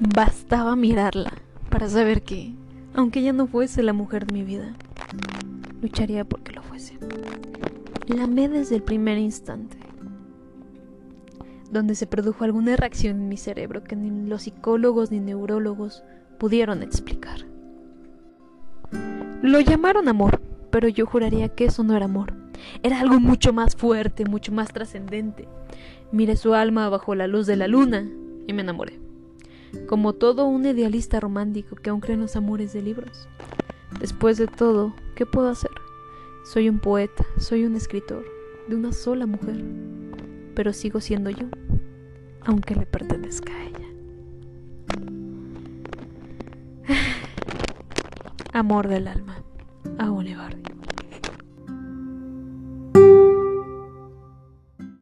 [0.00, 1.32] Bastaba mirarla
[1.70, 2.54] para saber que,
[2.94, 4.76] aunque ella no fuese la mujer de mi vida,
[5.82, 6.96] lucharía porque lo fuese.
[8.06, 9.76] La amé desde el primer instante,
[11.72, 16.04] donde se produjo alguna reacción en mi cerebro que ni los psicólogos ni neurólogos
[16.38, 17.40] pudieron explicar.
[19.42, 20.40] Lo llamaron amor,
[20.70, 22.34] pero yo juraría que eso no era amor.
[22.84, 25.48] Era algo mucho más fuerte, mucho más trascendente.
[26.12, 28.08] Miré su alma bajo la luz de la luna
[28.46, 29.07] y me enamoré.
[29.86, 33.28] Como todo un idealista romántico que aún cree en los amores de libros.
[34.00, 35.70] Después de todo, ¿qué puedo hacer?
[36.44, 38.24] Soy un poeta, soy un escritor,
[38.68, 39.62] de una sola mujer,
[40.54, 41.46] pero sigo siendo yo,
[42.42, 43.88] aunque le pertenezca a ella.
[48.52, 49.42] Amor del alma,
[49.98, 50.67] a Olivardi.